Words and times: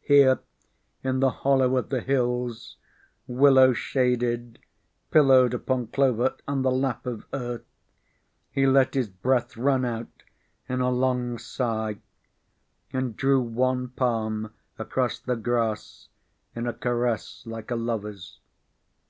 Here 0.00 0.40
in 1.04 1.20
the 1.20 1.28
hollow 1.28 1.76
of 1.76 1.90
the 1.90 2.00
hills, 2.00 2.78
willow 3.26 3.74
shaded, 3.74 4.58
pillowed 5.10 5.52
upon 5.52 5.88
clover 5.88 6.34
and 6.48 6.64
the 6.64 6.70
lap 6.70 7.04
of 7.04 7.26
Earth, 7.34 7.66
he 8.50 8.66
let 8.66 8.94
his 8.94 9.10
breath 9.10 9.54
run 9.54 9.84
out 9.84 10.22
in 10.66 10.80
a 10.80 10.90
long 10.90 11.36
sigh 11.36 11.98
and 12.90 13.18
drew 13.18 13.42
one 13.42 13.88
palm 13.88 14.50
across 14.78 15.20
the 15.20 15.36
grass 15.36 16.08
in 16.54 16.66
a 16.66 16.72
caress 16.72 17.42
like 17.44 17.70
a 17.70 17.76
lover's. 17.76 18.40